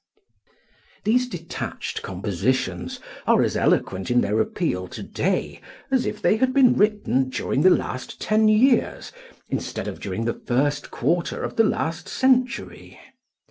These 1.03 1.29
detached 1.29 2.01
compositions 2.01 2.99
are 3.27 3.43
as 3.43 3.55
eloquent 3.55 4.09
in 4.09 4.21
their 4.21 4.39
appeal 4.39 4.87
to 4.87 5.03
day 5.03 5.61
as 5.91 6.07
if 6.07 6.19
they 6.23 6.37
had 6.37 6.55
been 6.55 6.73
written 6.75 7.29
during 7.29 7.61
the 7.61 7.69
last 7.69 8.19
ten 8.19 8.47
years 8.47 9.11
instead 9.49 9.87
of 9.87 9.99
during 9.99 10.25
the 10.25 10.41
first 10.47 10.89
quarter 10.89 11.43
of 11.43 11.55
the 11.55 11.63
last 11.65 12.09
century. 12.09 12.99